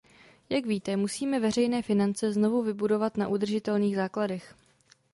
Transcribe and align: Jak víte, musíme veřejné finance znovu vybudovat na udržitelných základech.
Jak 0.49 0.65
víte, 0.65 0.97
musíme 0.97 1.39
veřejné 1.39 1.81
finance 1.81 2.31
znovu 2.33 2.61
vybudovat 2.63 3.17
na 3.17 3.27
udržitelných 3.27 3.95
základech. 3.95 4.55